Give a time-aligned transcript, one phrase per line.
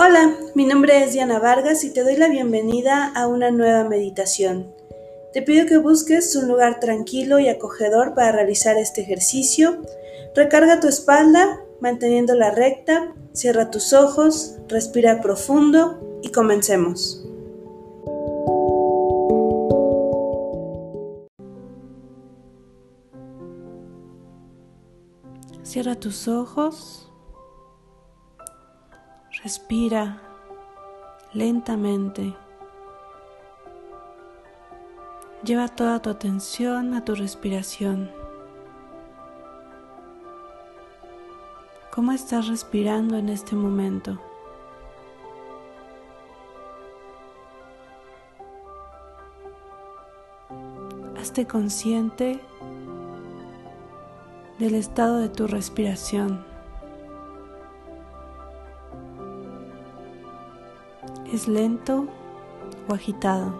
[0.00, 4.72] Hola, mi nombre es Diana Vargas y te doy la bienvenida a una nueva meditación.
[5.32, 9.82] Te pido que busques un lugar tranquilo y acogedor para realizar este ejercicio.
[10.36, 17.26] Recarga tu espalda manteniéndola recta, cierra tus ojos, respira profundo y comencemos.
[25.64, 27.07] Cierra tus ojos
[29.44, 30.20] Respira
[31.32, 32.34] lentamente.
[35.44, 38.10] Lleva toda tu atención a tu respiración.
[41.94, 44.18] ¿Cómo estás respirando en este momento?
[51.16, 52.40] Hazte consciente
[54.58, 56.47] del estado de tu respiración.
[61.32, 62.06] Es lento
[62.88, 63.52] o agitado,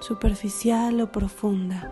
[0.00, 1.90] superficial o profunda.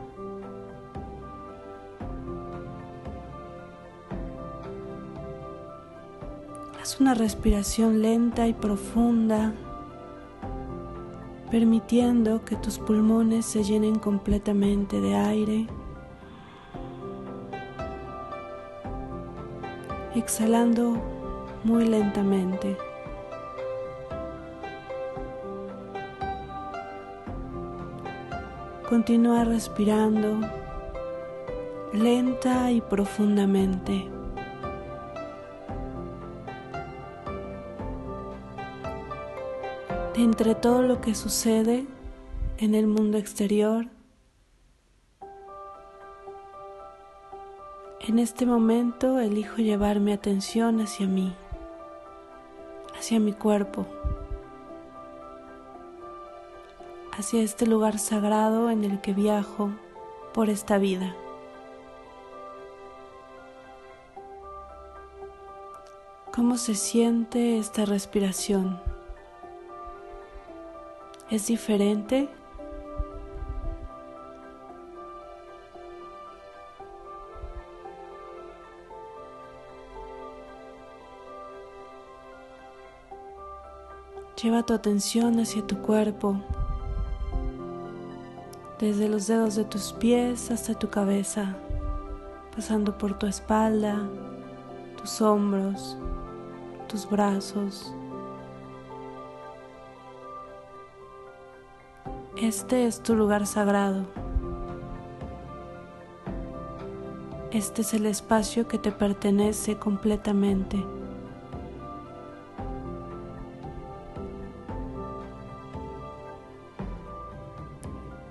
[6.80, 9.52] Haz una respiración lenta y profunda,
[11.50, 15.66] permitiendo que tus pulmones se llenen completamente de aire.
[20.14, 20.96] Exhalando
[21.64, 22.76] muy lentamente.
[28.88, 30.40] Continúa respirando
[31.92, 34.14] lenta y profundamente.
[40.16, 41.86] entre todo lo que sucede
[42.58, 43.86] en el mundo exterior,
[48.00, 51.34] en este momento elijo llevar mi atención hacia mí,
[52.96, 53.86] hacia mi cuerpo
[57.18, 59.70] hacia este lugar sagrado en el que viajo
[60.32, 61.14] por esta vida.
[66.34, 68.80] ¿Cómo se siente esta respiración?
[71.30, 72.28] ¿Es diferente?
[84.42, 86.42] Lleva tu atención hacia tu cuerpo
[88.78, 91.54] desde los dedos de tus pies hasta tu cabeza,
[92.54, 94.02] pasando por tu espalda,
[94.96, 95.96] tus hombros,
[96.88, 97.94] tus brazos.
[102.36, 104.04] Este es tu lugar sagrado.
[107.52, 110.84] Este es el espacio que te pertenece completamente.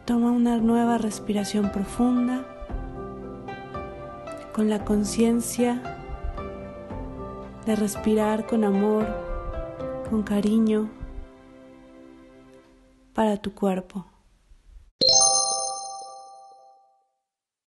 [0.05, 2.45] Toma una nueva respiración profunda
[4.51, 5.81] con la conciencia
[7.65, 9.07] de respirar con amor,
[10.09, 10.89] con cariño
[13.13, 14.12] para tu cuerpo.